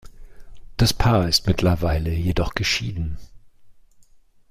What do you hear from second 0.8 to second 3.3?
Paar ist mittlerweile jedoch geschieden.